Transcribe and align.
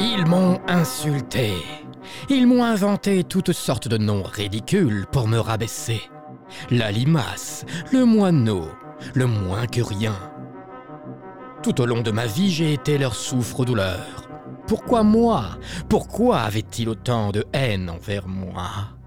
Ils 0.00 0.26
m'ont 0.26 0.60
insulté. 0.68 1.52
Ils 2.28 2.46
m'ont 2.46 2.64
inventé 2.64 3.24
toutes 3.24 3.52
sortes 3.52 3.88
de 3.88 3.98
noms 3.98 4.22
ridicules 4.22 5.06
pour 5.10 5.28
me 5.28 5.38
rabaisser. 5.38 6.00
La 6.70 6.90
limace, 6.90 7.64
le 7.92 8.04
moineau, 8.04 8.68
le 9.14 9.26
moins 9.26 9.66
que 9.66 9.82
rien. 9.82 10.14
Tout 11.62 11.80
au 11.80 11.86
long 11.86 12.02
de 12.02 12.10
ma 12.10 12.26
vie, 12.26 12.50
j'ai 12.50 12.72
été 12.72 12.98
leur 12.98 13.14
souffre-douleur. 13.14 14.28
Pourquoi 14.66 15.02
moi? 15.02 15.58
Pourquoi 15.88 16.40
avaient-ils 16.40 16.88
autant 16.88 17.30
de 17.30 17.44
haine 17.52 17.90
envers 17.90 18.28
moi? 18.28 18.97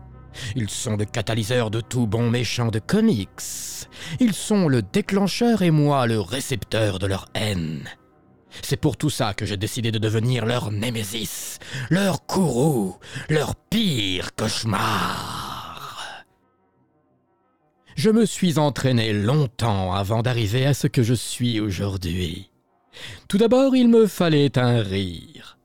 Ils 0.55 0.69
sont 0.69 0.97
le 0.97 1.05
catalyseur 1.05 1.71
de 1.71 1.81
tout 1.81 2.07
bon 2.07 2.29
méchant 2.29 2.69
de 2.69 2.79
comics. 2.79 3.29
Ils 4.19 4.33
sont 4.33 4.67
le 4.67 4.81
déclencheur 4.81 5.61
et 5.61 5.71
moi 5.71 6.07
le 6.07 6.19
récepteur 6.19 6.99
de 6.99 7.07
leur 7.07 7.25
haine. 7.33 7.87
C'est 8.61 8.77
pour 8.77 8.97
tout 8.97 9.09
ça 9.09 9.33
que 9.33 9.45
j'ai 9.45 9.57
décidé 9.57 9.91
de 9.91 9.99
devenir 9.99 10.45
leur 10.45 10.71
némésis, 10.71 11.59
leur 11.89 12.25
courroux, 12.25 12.97
leur 13.29 13.55
pire 13.55 14.35
cauchemar. 14.35 16.25
Je 17.95 18.09
me 18.09 18.25
suis 18.25 18.57
entraîné 18.57 19.13
longtemps 19.13 19.93
avant 19.93 20.21
d'arriver 20.21 20.65
à 20.65 20.73
ce 20.73 20.87
que 20.87 21.03
je 21.03 21.13
suis 21.13 21.59
aujourd'hui. 21.59 22.49
Tout 23.27 23.37
d'abord, 23.37 23.75
il 23.75 23.87
me 23.89 24.07
fallait 24.07 24.57
un 24.57 24.81
rire. 24.81 25.57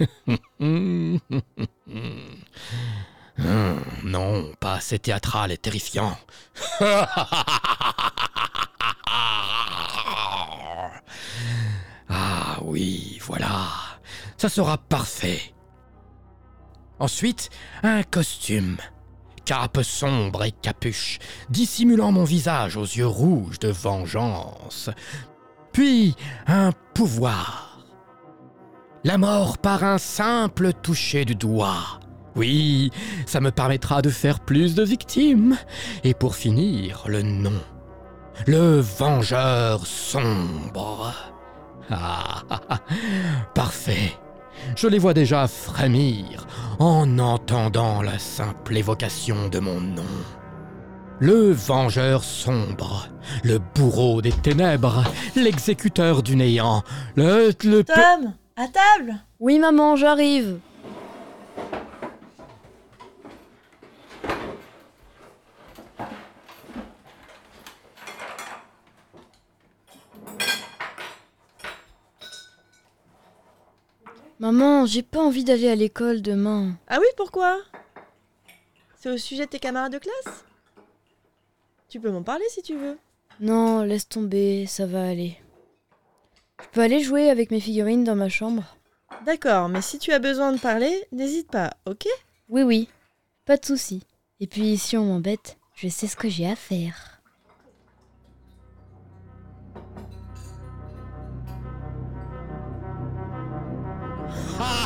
non, 4.04 4.52
pas 4.60 4.74
assez 4.74 4.98
théâtral 4.98 5.52
et 5.52 5.58
terrifiant. 5.58 6.16
Ah 12.12 12.58
oui, 12.62 13.20
voilà. 13.24 13.68
Ça 14.36 14.48
sera 14.48 14.78
parfait. 14.78 15.54
Ensuite, 16.98 17.50
un 17.82 18.02
costume. 18.02 18.78
Cape 19.44 19.82
sombre 19.82 20.44
et 20.44 20.50
capuche, 20.50 21.18
dissimulant 21.48 22.12
mon 22.12 22.24
visage 22.24 22.76
aux 22.76 22.84
yeux 22.84 23.06
rouges 23.06 23.58
de 23.58 23.68
vengeance. 23.68 24.90
Puis, 25.72 26.16
un 26.46 26.72
pouvoir. 26.94 27.78
La 29.04 29.18
mort 29.18 29.58
par 29.58 29.84
un 29.84 29.98
simple 29.98 30.72
toucher 30.72 31.24
du 31.24 31.34
doigt. 31.34 31.99
Oui, 32.36 32.90
ça 33.26 33.40
me 33.40 33.50
permettra 33.50 34.02
de 34.02 34.10
faire 34.10 34.40
plus 34.40 34.74
de 34.74 34.82
victimes. 34.82 35.56
Et 36.04 36.14
pour 36.14 36.36
finir, 36.36 37.04
le 37.06 37.22
nom. 37.22 37.60
Le 38.46 38.80
vengeur 38.80 39.86
sombre. 39.86 41.12
Ah, 41.90 42.42
ah, 42.48 42.60
ah, 42.68 42.80
parfait. 43.54 44.12
Je 44.76 44.86
les 44.86 44.98
vois 44.98 45.14
déjà 45.14 45.48
frémir 45.48 46.46
en 46.78 47.18
entendant 47.18 48.02
la 48.02 48.18
simple 48.18 48.76
évocation 48.76 49.48
de 49.48 49.58
mon 49.58 49.80
nom. 49.80 50.02
Le 51.18 51.50
vengeur 51.50 52.24
sombre, 52.24 53.08
le 53.44 53.58
bourreau 53.58 54.22
des 54.22 54.32
ténèbres, 54.32 55.04
l'exécuteur 55.36 56.22
du 56.22 56.34
néant, 56.36 56.82
le... 57.14 57.52
le 57.64 57.84
Tom, 57.84 58.32
à 58.56 58.66
table? 58.68 59.16
Oui, 59.38 59.58
maman, 59.58 59.96
j'arrive. 59.96 60.58
Maman, 74.40 74.86
j'ai 74.86 75.02
pas 75.02 75.20
envie 75.20 75.44
d'aller 75.44 75.68
à 75.68 75.74
l'école 75.74 76.22
demain. 76.22 76.72
Ah 76.88 76.96
oui, 76.98 77.06
pourquoi? 77.18 77.58
C'est 78.96 79.10
au 79.10 79.18
sujet 79.18 79.44
de 79.44 79.50
tes 79.50 79.58
camarades 79.58 79.92
de 79.92 79.98
classe? 79.98 80.46
Tu 81.90 82.00
peux 82.00 82.10
m'en 82.10 82.22
parler 82.22 82.46
si 82.48 82.62
tu 82.62 82.74
veux. 82.74 82.96
Non, 83.40 83.82
laisse 83.82 84.08
tomber, 84.08 84.64
ça 84.64 84.86
va 84.86 85.06
aller. 85.06 85.36
Je 86.62 86.68
peux 86.72 86.80
aller 86.80 87.00
jouer 87.02 87.28
avec 87.28 87.50
mes 87.50 87.60
figurines 87.60 88.02
dans 88.02 88.16
ma 88.16 88.30
chambre 88.30 88.78
D'accord, 89.26 89.68
mais 89.68 89.82
si 89.82 89.98
tu 89.98 90.10
as 90.12 90.18
besoin 90.18 90.52
de 90.52 90.58
parler, 90.58 91.06
n'hésite 91.12 91.50
pas, 91.50 91.74
ok? 91.84 92.06
Oui, 92.48 92.62
oui, 92.62 92.88
pas 93.44 93.58
de 93.58 93.66
souci. 93.66 94.06
Et 94.40 94.46
puis 94.46 94.78
si 94.78 94.96
on 94.96 95.04
m'embête, 95.04 95.58
je 95.74 95.88
sais 95.88 96.06
ce 96.06 96.16
que 96.16 96.30
j'ai 96.30 96.46
à 96.46 96.56
faire. 96.56 97.19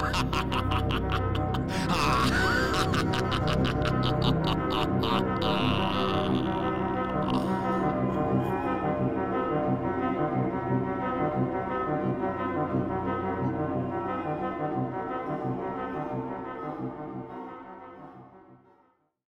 ah. 1.88 2.63